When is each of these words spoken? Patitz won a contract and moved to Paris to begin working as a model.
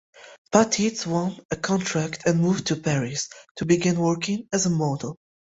Patitz 0.51 1.05
won 1.05 1.37
a 1.51 1.55
contract 1.55 2.23
and 2.25 2.41
moved 2.41 2.65
to 2.65 2.75
Paris 2.75 3.29
to 3.57 3.67
begin 3.67 3.99
working 3.99 4.47
as 4.51 4.65
a 4.65 4.69
model. 4.71 5.19